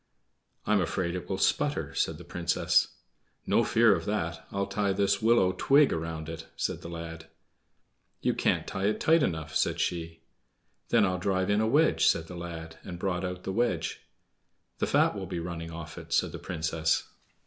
"I'm 0.65 0.81
afraid 0.81 1.13
it 1.13 1.29
will 1.29 1.37
sputter," 1.37 1.93
said 1.93 2.17
the 2.17 2.23
Princess. 2.23 2.87
"No 3.45 3.63
fear 3.63 3.95
of 3.95 4.05
that! 4.05 4.47
I'll 4.51 4.65
tie 4.65 4.93
this 4.93 5.21
willow 5.21 5.51
twig 5.55 5.91
round 5.91 6.27
it," 6.27 6.47
said 6.55 6.81
the 6.81 6.89
lad. 6.89 7.27
"You 8.19 8.33
can't 8.33 8.65
tie 8.65 8.85
it 8.87 8.99
tight 8.99 9.21
enough," 9.21 9.55
said 9.55 9.79
she. 9.79 10.21
"Then 10.89 11.05
I'll 11.05 11.19
drive 11.19 11.51
in 11.51 11.61
a 11.61 11.67
wedge," 11.67 12.07
said 12.07 12.25
the 12.25 12.35
lad, 12.35 12.79
and 12.83 12.97
brought 12.97 13.23
out 13.23 13.43
the 13.43 13.53
wedge. 13.53 13.99
"The 14.79 14.87
fat 14.87 15.15
will 15.15 15.27
be 15.27 15.39
running 15.39 15.69
off 15.71 15.99
it," 15.99 16.11
said 16.13 16.31
the 16.31 16.39
Princess. 16.39 17.07